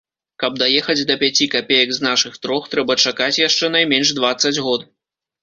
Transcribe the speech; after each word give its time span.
Каб 0.43 0.51
даехаць 0.61 1.03
да 1.09 1.17
пяці 1.23 1.45
капеек 1.55 1.93
з 1.97 2.05
нашых 2.07 2.39
трох, 2.47 2.63
трэба 2.73 2.97
чакаць 3.05 3.37
яшчэ 3.43 3.71
найменш 3.77 4.15
дваццаць 4.21 4.55
год. 4.71 4.91